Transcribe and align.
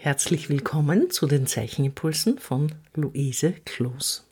Herzlich 0.00 0.48
willkommen 0.48 1.10
zu 1.10 1.26
den 1.26 1.48
Zeichenimpulsen 1.48 2.38
von 2.38 2.72
Luise 2.94 3.54
Kloos. 3.64 4.24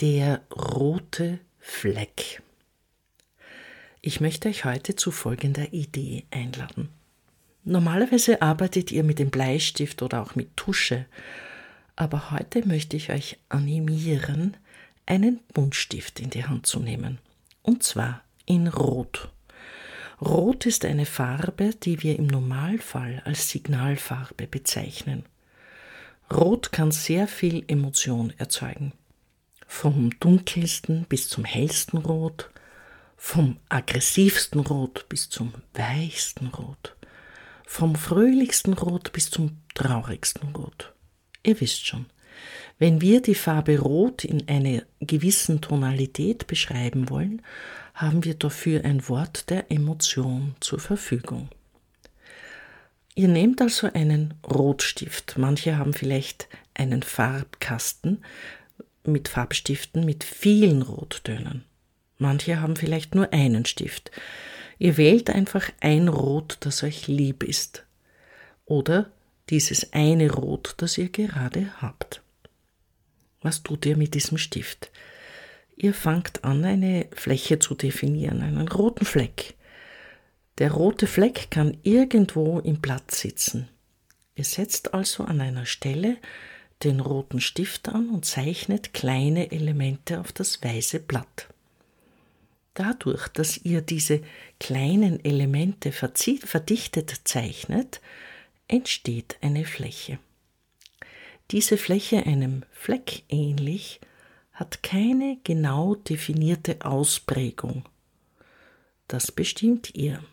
Der 0.00 0.42
rote 0.54 1.40
Fleck. 1.58 2.40
Ich 4.02 4.20
möchte 4.20 4.48
euch 4.48 4.64
heute 4.64 4.94
zu 4.94 5.10
folgender 5.10 5.72
Idee 5.72 6.24
einladen. 6.30 6.88
Normalerweise 7.64 8.42
arbeitet 8.42 8.92
ihr 8.92 9.02
mit 9.02 9.18
dem 9.18 9.30
Bleistift 9.30 10.00
oder 10.02 10.22
auch 10.22 10.36
mit 10.36 10.56
Tusche, 10.56 11.06
aber 11.96 12.30
heute 12.30 12.64
möchte 12.64 12.96
ich 12.96 13.10
euch 13.10 13.38
animieren, 13.48 14.56
einen 15.04 15.40
Buntstift 15.52 16.20
in 16.20 16.30
die 16.30 16.44
Hand 16.44 16.66
zu 16.66 16.78
nehmen. 16.78 17.18
Und 17.60 17.82
zwar 17.82 18.22
in 18.44 18.68
Rot. 18.68 19.32
Rot 20.20 20.64
ist 20.64 20.84
eine 20.86 21.04
Farbe, 21.04 21.70
die 21.82 22.02
wir 22.02 22.18
im 22.18 22.26
Normalfall 22.26 23.20
als 23.26 23.50
Signalfarbe 23.50 24.46
bezeichnen. 24.46 25.24
Rot 26.32 26.72
kann 26.72 26.90
sehr 26.90 27.28
viel 27.28 27.64
Emotion 27.68 28.32
erzeugen. 28.38 28.92
Vom 29.66 30.10
dunkelsten 30.18 31.04
bis 31.08 31.28
zum 31.28 31.44
hellsten 31.44 31.98
Rot, 31.98 32.50
vom 33.16 33.58
aggressivsten 33.68 34.60
Rot 34.60 35.06
bis 35.08 35.28
zum 35.28 35.52
weichsten 35.74 36.46
Rot, 36.48 36.96
vom 37.66 37.94
fröhlichsten 37.94 38.72
Rot 38.72 39.12
bis 39.12 39.30
zum 39.30 39.58
traurigsten 39.74 40.54
Rot. 40.56 40.94
Ihr 41.42 41.60
wisst 41.60 41.86
schon, 41.86 42.06
wenn 42.78 43.00
wir 43.00 43.22
die 43.22 43.34
Farbe 43.34 43.78
Rot 43.78 44.24
in 44.24 44.48
einer 44.48 44.82
gewissen 45.00 45.60
Tonalität 45.60 46.46
beschreiben 46.46 47.08
wollen, 47.10 47.42
haben 47.96 48.24
wir 48.24 48.34
dafür 48.34 48.84
ein 48.84 49.08
Wort 49.08 49.48
der 49.48 49.70
Emotion 49.72 50.54
zur 50.60 50.78
Verfügung. 50.78 51.48
Ihr 53.14 53.28
nehmt 53.28 53.62
also 53.62 53.90
einen 53.90 54.34
Rotstift. 54.46 55.38
Manche 55.38 55.78
haben 55.78 55.94
vielleicht 55.94 56.46
einen 56.74 57.02
Farbkasten 57.02 58.22
mit 59.04 59.28
Farbstiften 59.28 60.04
mit 60.04 60.24
vielen 60.24 60.82
Rottönen. 60.82 61.64
Manche 62.18 62.60
haben 62.60 62.76
vielleicht 62.76 63.14
nur 63.14 63.32
einen 63.32 63.64
Stift. 63.64 64.10
Ihr 64.78 64.98
wählt 64.98 65.30
einfach 65.30 65.70
ein 65.80 66.08
Rot, 66.08 66.58
das 66.60 66.82
euch 66.82 67.06
lieb 67.06 67.42
ist. 67.42 67.86
Oder 68.66 69.10
dieses 69.48 69.94
eine 69.94 70.30
Rot, 70.30 70.74
das 70.76 70.98
ihr 70.98 71.08
gerade 71.08 71.70
habt. 71.80 72.20
Was 73.40 73.62
tut 73.62 73.86
ihr 73.86 73.96
mit 73.96 74.12
diesem 74.12 74.36
Stift? 74.36 74.90
Ihr 75.76 75.92
fangt 75.92 76.42
an, 76.42 76.64
eine 76.64 77.06
Fläche 77.12 77.58
zu 77.58 77.74
definieren, 77.74 78.42
einen 78.42 78.66
roten 78.66 79.04
Fleck. 79.04 79.54
Der 80.58 80.72
rote 80.72 81.06
Fleck 81.06 81.50
kann 81.50 81.76
irgendwo 81.82 82.58
im 82.60 82.80
Blatt 82.80 83.10
sitzen. 83.10 83.68
Ihr 84.34 84.44
setzt 84.44 84.94
also 84.94 85.24
an 85.24 85.40
einer 85.40 85.66
Stelle 85.66 86.16
den 86.82 87.00
roten 87.00 87.40
Stift 87.40 87.88
an 87.88 88.08
und 88.08 88.24
zeichnet 88.24 88.94
kleine 88.94 89.50
Elemente 89.52 90.20
auf 90.20 90.32
das 90.32 90.62
weiße 90.62 91.00
Blatt. 91.00 91.48
Dadurch, 92.74 93.28
dass 93.28 93.56
ihr 93.58 93.80
diese 93.80 94.20
kleinen 94.60 95.24
Elemente 95.24 95.92
verdichtet 95.92 97.20
zeichnet, 97.24 98.00
entsteht 98.68 99.38
eine 99.40 99.64
Fläche. 99.64 100.18
Diese 101.50 101.78
Fläche 101.78 102.26
einem 102.26 102.64
Fleck 102.72 103.22
ähnlich 103.28 104.00
hat 104.56 104.82
keine 104.82 105.38
genau 105.44 105.94
definierte 105.94 106.78
Ausprägung. 106.80 107.84
Das 109.06 109.30
bestimmt 109.30 109.94
ihr. 109.94 110.24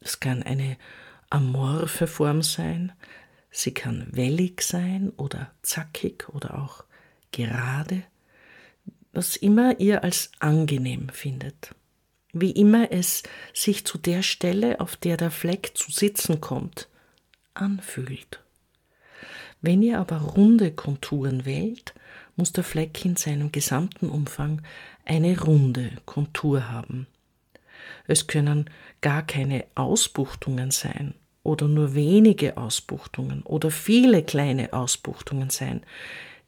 Es 0.00 0.18
kann 0.18 0.42
eine 0.42 0.76
amorphe 1.30 2.08
Form 2.08 2.42
sein, 2.42 2.92
sie 3.52 3.72
kann 3.72 4.08
wellig 4.10 4.62
sein 4.62 5.10
oder 5.16 5.52
zackig 5.62 6.28
oder 6.30 6.58
auch 6.58 6.82
gerade, 7.30 8.02
was 9.12 9.36
immer 9.36 9.78
ihr 9.78 10.02
als 10.02 10.32
angenehm 10.40 11.08
findet. 11.08 11.76
Wie 12.32 12.50
immer 12.50 12.90
es 12.90 13.22
sich 13.54 13.84
zu 13.84 13.98
der 13.98 14.22
Stelle, 14.22 14.80
auf 14.80 14.96
der 14.96 15.16
der 15.16 15.30
Fleck 15.30 15.72
zu 15.74 15.92
sitzen 15.92 16.40
kommt, 16.40 16.88
anfühlt. 17.54 18.42
Wenn 19.62 19.80
ihr 19.82 19.98
aber 20.00 20.18
runde 20.18 20.72
Konturen 20.72 21.44
wählt, 21.44 21.94
muss 22.36 22.52
der 22.52 22.64
Fleck 22.64 23.04
in 23.04 23.16
seinem 23.16 23.52
gesamten 23.52 24.10
Umfang 24.10 24.60
eine 25.04 25.40
runde 25.40 25.92
Kontur 26.04 26.70
haben. 26.70 27.06
Es 28.06 28.26
können 28.26 28.68
gar 29.00 29.22
keine 29.22 29.64
Ausbuchtungen 29.76 30.72
sein 30.72 31.14
oder 31.44 31.68
nur 31.68 31.94
wenige 31.94 32.56
Ausbuchtungen 32.56 33.42
oder 33.42 33.70
viele 33.70 34.24
kleine 34.24 34.72
Ausbuchtungen 34.72 35.50
sein, 35.50 35.82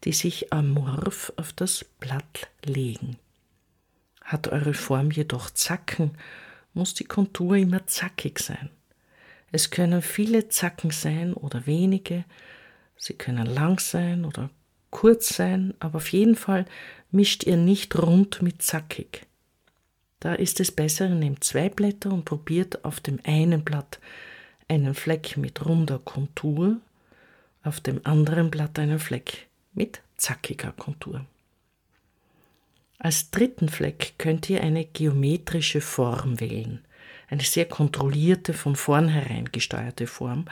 die 0.04 0.12
sich 0.12 0.52
amorph 0.52 1.32
auf 1.36 1.52
das 1.52 1.84
Blatt 2.00 2.48
legen. 2.64 3.16
Hat 4.22 4.48
eure 4.48 4.74
Form 4.74 5.10
jedoch 5.10 5.50
Zacken, 5.50 6.12
muss 6.72 6.94
die 6.94 7.04
Kontur 7.04 7.56
immer 7.56 7.86
zackig 7.86 8.40
sein. 8.40 8.70
Es 9.52 9.70
können 9.70 10.02
viele 10.02 10.48
Zacken 10.48 10.90
sein 10.90 11.34
oder 11.34 11.66
wenige, 11.66 12.24
sie 12.96 13.14
können 13.14 13.46
lang 13.46 13.78
sein 13.80 14.24
oder 14.24 14.50
kurz 14.90 15.34
sein, 15.34 15.74
aber 15.80 15.96
auf 15.96 16.08
jeden 16.08 16.36
Fall 16.36 16.66
mischt 17.10 17.44
ihr 17.44 17.56
nicht 17.56 17.96
rund 17.98 18.42
mit 18.42 18.62
zackig. 18.62 19.26
Da 20.20 20.34
ist 20.34 20.60
es 20.60 20.72
besser, 20.72 21.08
ihr 21.08 21.14
nehmt 21.14 21.44
zwei 21.44 21.68
Blätter 21.68 22.12
und 22.12 22.24
probiert 22.24 22.84
auf 22.84 23.00
dem 23.00 23.18
einen 23.24 23.64
Blatt 23.64 24.00
einen 24.68 24.94
Fleck 24.94 25.36
mit 25.36 25.66
runder 25.66 25.98
Kontur, 25.98 26.78
auf 27.62 27.80
dem 27.80 28.00
anderen 28.04 28.50
Blatt 28.50 28.78
einen 28.78 28.98
Fleck 28.98 29.48
mit 29.74 30.00
zackiger 30.16 30.72
Kontur. 30.72 31.26
Als 32.98 33.30
dritten 33.30 33.68
Fleck 33.68 34.14
könnt 34.16 34.48
ihr 34.48 34.62
eine 34.62 34.84
geometrische 34.84 35.80
Form 35.80 36.40
wählen, 36.40 36.84
eine 37.28 37.42
sehr 37.42 37.66
kontrollierte, 37.66 38.54
von 38.54 38.76
vornherein 38.76 39.50
gesteuerte 39.52 40.06
Form, 40.06 40.46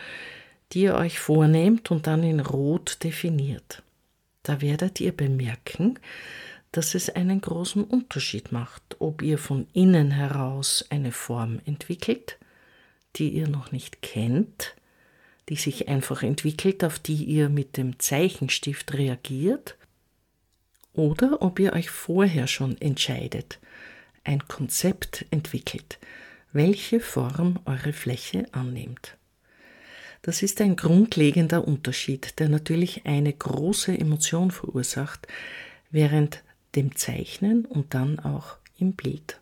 die 0.72 0.83
ihr 0.83 0.94
euch 0.94 1.19
vornehmt 1.19 1.91
und 1.91 2.06
dann 2.06 2.22
in 2.22 2.41
Rot 2.41 3.03
definiert 3.05 3.83
da 4.43 4.60
werdet 4.60 5.00
ihr 5.00 5.12
bemerken, 5.12 5.99
dass 6.72 6.94
es 6.94 7.10
einen 7.10 7.41
großen 7.41 7.84
Unterschied 7.84 8.50
macht, 8.50 8.82
ob 8.99 9.22
ihr 9.22 9.38
von 9.38 9.66
innen 9.72 10.11
heraus 10.11 10.84
eine 10.91 11.12
Form 11.12 11.61
entwickelt, 11.66 12.38
die 13.16 13.28
ihr 13.28 13.49
noch 13.49 13.72
nicht 13.72 14.03
kennt, 14.03 14.75
die 15.49 15.56
sich 15.56 15.88
einfach 15.88 16.22
entwickelt, 16.22 16.82
auf 16.82 16.99
die 16.99 17.25
ihr 17.25 17.49
mit 17.49 17.77
dem 17.77 17.99
Zeichenstift 17.99 18.94
reagiert, 18.94 19.77
oder 20.94 21.41
ob 21.41 21.59
ihr 21.59 21.72
euch 21.72 21.91
vorher 21.91 22.47
schon 22.47 22.78
entscheidet, 22.81 23.59
ein 24.25 24.47
Konzept 24.47 25.25
entwickelt, 25.31 25.99
welche 26.53 27.00
Form 27.00 27.59
eure 27.65 27.93
Fläche 27.93 28.47
annimmt. 28.53 29.16
Das 30.22 30.41
ist 30.44 30.60
ein 30.60 30.77
grundlegender 30.77 31.66
Unterschied, 31.66 32.38
der 32.38 32.49
natürlich 32.49 33.06
eine 33.06 33.33
große 33.33 33.99
Emotion 33.99 34.53
verursacht, 34.53 35.27
während 35.91 36.44
dem 36.77 36.94
Zeichnen 36.94 37.65
und 37.65 37.93
dann 37.93 38.21
auch 38.21 38.56
im 38.78 38.93
Bild. 38.93 39.41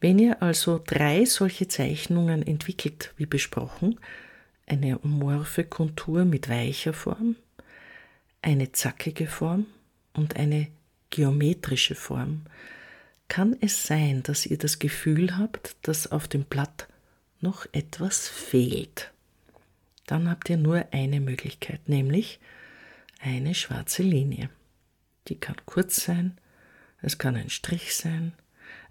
Wenn 0.00 0.20
ihr 0.20 0.42
also 0.42 0.80
drei 0.84 1.24
solche 1.24 1.66
Zeichnungen 1.66 2.46
entwickelt, 2.46 3.12
wie 3.16 3.26
besprochen, 3.26 3.98
eine 4.64 5.00
amorphe 5.02 5.64
Kontur 5.64 6.24
mit 6.24 6.48
weicher 6.48 6.92
Form, 6.92 7.34
eine 8.42 8.70
zackige 8.70 9.26
Form 9.26 9.66
und 10.12 10.36
eine 10.36 10.68
geometrische 11.10 11.96
Form, 11.96 12.42
kann 13.26 13.56
es 13.60 13.88
sein, 13.88 14.22
dass 14.22 14.46
ihr 14.46 14.58
das 14.58 14.78
Gefühl 14.78 15.36
habt, 15.36 15.74
dass 15.82 16.12
auf 16.12 16.28
dem 16.28 16.44
Blatt 16.44 16.86
noch 17.40 17.66
etwas 17.72 18.28
fehlt 18.28 19.10
dann 20.06 20.30
habt 20.30 20.48
ihr 20.48 20.56
nur 20.56 20.86
eine 20.92 21.20
Möglichkeit, 21.20 21.88
nämlich 21.88 22.40
eine 23.20 23.54
schwarze 23.54 24.02
Linie. 24.02 24.50
Die 25.28 25.36
kann 25.36 25.56
kurz 25.66 26.04
sein, 26.04 26.38
es 27.02 27.18
kann 27.18 27.36
ein 27.36 27.50
Strich 27.50 27.94
sein, 27.94 28.32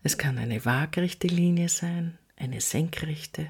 es 0.03 0.17
kann 0.17 0.37
eine 0.37 0.65
waagerechte 0.65 1.27
Linie 1.27 1.69
sein, 1.69 2.17
eine 2.35 2.61
senkrechte. 2.61 3.49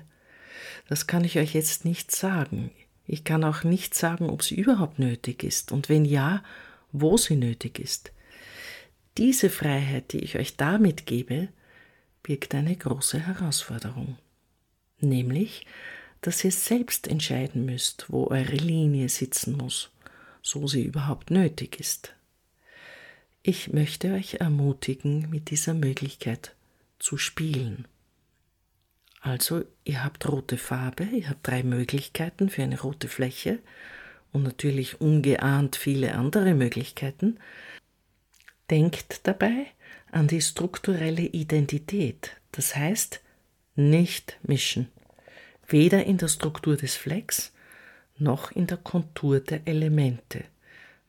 Das 0.88 1.07
kann 1.07 1.23
ich 1.23 1.38
euch 1.38 1.53
jetzt 1.53 1.85
nicht 1.85 2.12
sagen. 2.12 2.71
Ich 3.07 3.23
kann 3.23 3.44
auch 3.44 3.63
nicht 3.63 3.94
sagen, 3.94 4.29
ob 4.29 4.44
sie 4.44 4.56
überhaupt 4.56 5.00
nötig 5.00 5.44
ist 5.44 5.71
und 5.71 5.89
wenn 5.89 6.06
ja, 6.06 6.44
wo 6.91 7.17
sie 7.17 7.35
nötig 7.35 7.79
ist. 7.79 8.12
Diese 9.17 9.50
Freiheit, 9.50 10.12
die 10.12 10.19
ich 10.19 10.38
euch 10.38 10.57
damit 10.57 11.06
gebe, 11.06 11.50
birgt 12.23 12.56
eine 12.56 12.75
große 12.75 13.19
Herausforderung. 13.19 14.17
Nämlich, 15.00 15.65
dass 16.21 16.44
ihr 16.44 16.51
selbst 16.51 17.07
entscheiden 17.07 17.65
müsst, 17.65 18.06
wo 18.09 18.27
eure 18.27 18.56
Linie 18.56 19.09
sitzen 19.09 19.57
muss, 19.57 19.91
so 20.41 20.67
sie 20.67 20.83
überhaupt 20.83 21.31
nötig 21.31 21.79
ist. 21.79 22.13
Ich 23.44 23.71
möchte 23.71 24.13
euch 24.13 24.35
ermutigen, 24.35 25.29
mit 25.29 25.51
dieser 25.51 25.75
Möglichkeit 25.75 26.56
zu 26.97 27.17
spielen. 27.17 27.88
Also 29.21 29.63
ihr 29.83 30.03
habt 30.03 30.27
rote 30.27 30.57
Farbe, 30.57 31.03
ihr 31.03 31.29
habt 31.29 31.47
drei 31.47 31.63
Möglichkeiten 31.63 32.50
für 32.50 32.63
eine 32.63 32.79
rote 32.79 33.07
Fläche 33.07 33.59
und 34.31 34.44
natürlich 34.44 35.01
ungeahnt 35.01 35.75
viele 35.75 36.15
andere 36.15 36.53
Möglichkeiten. 36.53 37.39
Denkt 38.69 39.21
dabei 39.27 39.67
an 40.12 40.27
die 40.27 40.41
strukturelle 40.41 41.23
Identität, 41.23 42.31
das 42.51 42.75
heißt 42.75 43.21
nicht 43.75 44.38
mischen, 44.44 44.89
weder 45.67 46.06
in 46.06 46.17
der 46.17 46.27
Struktur 46.27 46.77
des 46.77 46.95
Flecks 46.95 47.51
noch 48.17 48.51
in 48.51 48.67
der 48.67 48.77
Kontur 48.77 49.39
der 49.39 49.67
Elemente. 49.67 50.45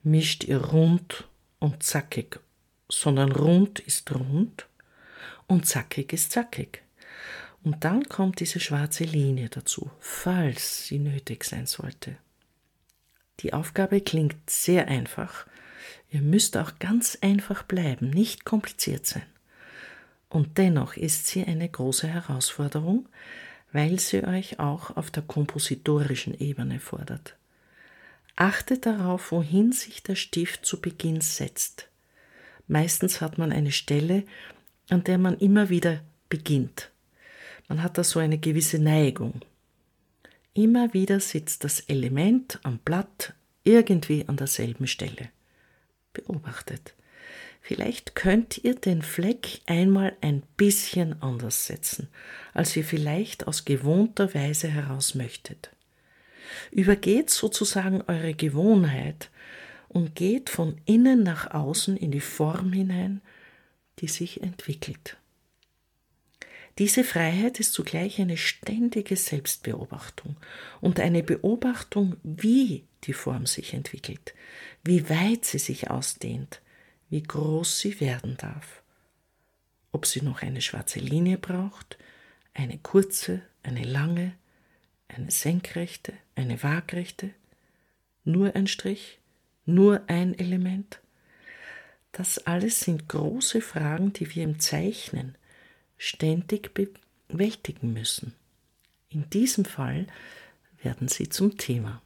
Mischt 0.02 0.44
ihr 0.44 0.58
rund 0.58 1.24
und 1.58 1.82
zackig, 1.82 2.40
sondern 2.88 3.32
rund 3.32 3.80
ist 3.80 4.12
rund 4.14 4.66
und 5.46 5.66
zackig 5.66 6.12
ist 6.12 6.32
zackig. 6.32 6.82
Und 7.62 7.84
dann 7.84 8.04
kommt 8.04 8.40
diese 8.40 8.60
schwarze 8.60 9.04
Linie 9.04 9.48
dazu, 9.48 9.90
falls 9.98 10.86
sie 10.86 10.98
nötig 10.98 11.44
sein 11.44 11.66
sollte. 11.66 12.16
Die 13.40 13.52
Aufgabe 13.52 14.00
klingt 14.00 14.48
sehr 14.48 14.88
einfach. 14.88 15.46
Ihr 16.10 16.22
müsst 16.22 16.56
auch 16.56 16.78
ganz 16.78 17.18
einfach 17.20 17.64
bleiben, 17.64 18.10
nicht 18.10 18.44
kompliziert 18.44 19.06
sein. 19.06 19.26
Und 20.28 20.58
dennoch 20.58 20.96
ist 20.96 21.26
sie 21.26 21.44
eine 21.44 21.68
große 21.68 22.08
Herausforderung, 22.08 23.08
weil 23.72 23.98
sie 23.98 24.24
euch 24.24 24.58
auch 24.58 24.96
auf 24.96 25.10
der 25.10 25.22
kompositorischen 25.22 26.38
Ebene 26.38 26.80
fordert. 26.80 27.36
Achtet 28.36 28.86
darauf, 28.86 29.32
wohin 29.32 29.72
sich 29.72 30.02
der 30.02 30.14
Stift 30.14 30.66
zu 30.66 30.80
Beginn 30.80 31.20
setzt. 31.20 31.88
Meistens 32.68 33.20
hat 33.20 33.38
man 33.38 33.52
eine 33.52 33.72
Stelle, 33.72 34.24
an 34.90 35.04
der 35.04 35.18
man 35.18 35.38
immer 35.38 35.68
wieder 35.68 36.00
beginnt. 36.28 36.90
Man 37.68 37.82
hat 37.82 37.98
da 37.98 38.04
so 38.04 38.20
eine 38.20 38.38
gewisse 38.38 38.78
Neigung. 38.78 39.40
Immer 40.54 40.92
wieder 40.94 41.20
sitzt 41.20 41.64
das 41.64 41.80
Element 41.80 42.60
am 42.62 42.78
Blatt 42.78 43.34
irgendwie 43.64 44.26
an 44.28 44.36
derselben 44.36 44.86
Stelle. 44.86 45.30
Beobachtet. 46.12 46.94
Vielleicht 47.66 48.14
könnt 48.14 48.58
ihr 48.58 48.76
den 48.76 49.02
Fleck 49.02 49.60
einmal 49.66 50.16
ein 50.20 50.44
bisschen 50.56 51.20
anders 51.20 51.66
setzen, 51.66 52.06
als 52.54 52.76
ihr 52.76 52.84
vielleicht 52.84 53.48
aus 53.48 53.64
gewohnter 53.64 54.32
Weise 54.34 54.68
heraus 54.68 55.16
möchtet. 55.16 55.70
Übergeht 56.70 57.28
sozusagen 57.28 58.02
eure 58.06 58.34
Gewohnheit 58.34 59.30
und 59.88 60.14
geht 60.14 60.48
von 60.48 60.80
innen 60.84 61.24
nach 61.24 61.50
außen 61.54 61.96
in 61.96 62.12
die 62.12 62.20
Form 62.20 62.72
hinein, 62.72 63.20
die 63.98 64.06
sich 64.06 64.44
entwickelt. 64.44 65.16
Diese 66.78 67.02
Freiheit 67.02 67.58
ist 67.58 67.72
zugleich 67.72 68.20
eine 68.20 68.36
ständige 68.36 69.16
Selbstbeobachtung 69.16 70.36
und 70.80 71.00
eine 71.00 71.24
Beobachtung, 71.24 72.14
wie 72.22 72.84
die 73.02 73.12
Form 73.12 73.44
sich 73.44 73.74
entwickelt, 73.74 74.34
wie 74.84 75.10
weit 75.10 75.44
sie 75.44 75.58
sich 75.58 75.90
ausdehnt, 75.90 76.60
wie 77.08 77.22
groß 77.22 77.80
sie 77.80 78.00
werden 78.00 78.36
darf. 78.36 78.82
Ob 79.92 80.06
sie 80.06 80.22
noch 80.22 80.42
eine 80.42 80.60
schwarze 80.60 80.98
Linie 81.00 81.38
braucht, 81.38 81.96
eine 82.54 82.78
kurze, 82.78 83.42
eine 83.62 83.84
lange, 83.84 84.32
eine 85.08 85.30
senkrechte, 85.30 86.12
eine 86.34 86.62
waagrechte, 86.62 87.30
nur 88.24 88.54
ein 88.56 88.66
Strich, 88.66 89.18
nur 89.64 90.02
ein 90.08 90.38
Element. 90.38 91.00
Das 92.12 92.38
alles 92.46 92.80
sind 92.80 93.08
große 93.08 93.60
Fragen, 93.60 94.12
die 94.12 94.34
wir 94.34 94.42
im 94.42 94.58
Zeichnen 94.58 95.36
ständig 95.98 96.72
bewältigen 96.74 97.92
müssen. 97.92 98.34
In 99.08 99.28
diesem 99.30 99.64
Fall 99.64 100.06
werden 100.82 101.08
sie 101.08 101.28
zum 101.28 101.56
Thema. 101.58 102.02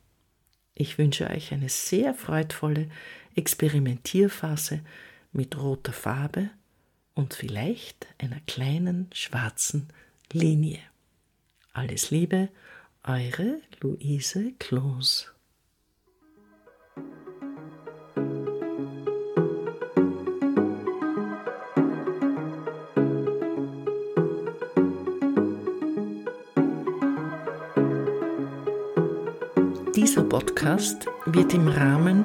Ich 0.74 0.98
wünsche 0.98 1.28
euch 1.28 1.52
eine 1.52 1.68
sehr 1.68 2.14
freudvolle 2.14 2.88
Experimentierphase 3.34 4.80
mit 5.32 5.56
roter 5.56 5.92
Farbe 5.92 6.50
und 7.14 7.34
vielleicht 7.34 8.06
einer 8.18 8.40
kleinen 8.46 9.08
schwarzen 9.12 9.88
Linie. 10.32 10.78
Alles 11.72 12.10
Liebe, 12.10 12.48
eure 13.04 13.60
Luise 13.80 14.52
Kloos. 14.58 15.32
Dieser 29.94 30.22
Podcast 30.24 31.06
wird 31.26 31.52
im 31.52 31.68
Rahmen 31.68 32.24